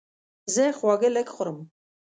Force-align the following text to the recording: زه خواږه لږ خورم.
زه 0.53 0.63
خواږه 0.77 1.09
لږ 1.15 1.27
خورم. 1.35 1.57